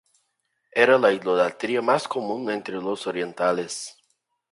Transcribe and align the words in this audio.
Era 0.71 0.97
la 0.97 1.13
idolatría 1.13 1.79
más 1.79 2.07
común 2.07 2.49
entre 2.49 2.81
los 2.81 3.05
orientales. 3.05 3.99